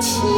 [0.00, 0.37] 情